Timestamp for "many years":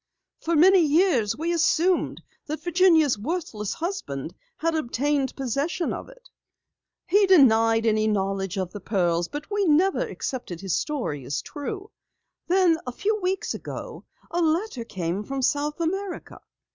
0.55-1.37